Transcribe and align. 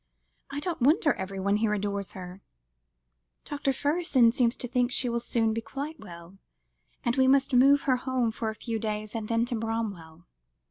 I 0.49 0.59
don't 0.59 0.81
wonder 0.81 1.13
everyone 1.13 1.57
here 1.57 1.75
adores 1.75 2.13
her." 2.13 2.41
"Dr. 3.45 3.71
Fergusson 3.71 4.31
seems 4.31 4.57
to 4.57 4.67
think 4.67 4.91
she 4.91 5.09
will 5.09 5.19
soon 5.19 5.53
be 5.53 5.61
quite 5.61 5.99
well, 5.99 6.39
and 7.05 7.15
we 7.17 7.27
must 7.27 7.53
move 7.53 7.83
her 7.83 7.97
home 7.97 8.31
for 8.31 8.49
a 8.49 8.55
few 8.55 8.79
days, 8.79 9.13
and 9.13 9.27
then 9.27 9.45
to 9.45 9.55
Bramwell." 9.55 10.25